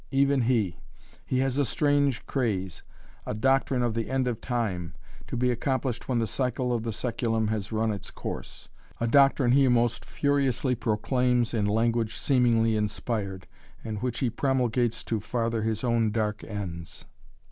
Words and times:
"Even 0.09 0.41
he! 0.41 0.79
He 1.27 1.37
has 1.41 1.59
a 1.59 1.63
strange 1.63 2.25
craze, 2.25 2.81
a 3.23 3.35
doctrine 3.35 3.83
of 3.83 3.93
the 3.93 4.09
End 4.09 4.27
of 4.27 4.41
Time, 4.41 4.95
to 5.27 5.37
be 5.37 5.51
accomplished 5.51 6.09
when 6.09 6.17
the 6.17 6.25
cycle 6.25 6.73
of 6.73 6.81
the 6.81 6.89
sæculum 6.89 7.49
has 7.49 7.71
run 7.71 7.91
its 7.91 8.09
course. 8.09 8.67
A 8.99 9.05
doctrine 9.05 9.51
he 9.51 9.67
most 9.67 10.03
furiously 10.03 10.73
proclaims 10.73 11.53
in 11.53 11.67
language 11.67 12.15
seemingly 12.15 12.75
inspired, 12.75 13.45
and 13.83 14.01
which 14.01 14.21
he 14.21 14.31
promulgates 14.31 15.03
to 15.03 15.19
farther 15.19 15.61
his 15.61 15.83
own 15.83 16.09
dark 16.09 16.43
ends." 16.45 17.05